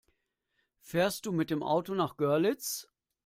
[0.79, 2.87] Fährst du mit dem Auto nach Görlitz?